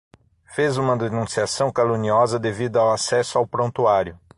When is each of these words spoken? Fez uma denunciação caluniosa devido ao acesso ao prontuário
Fez 0.55 0.77
uma 0.77 0.97
denunciação 0.97 1.71
caluniosa 1.71 2.39
devido 2.39 2.77
ao 2.77 2.91
acesso 2.91 3.37
ao 3.37 3.45
prontuário 3.45 4.19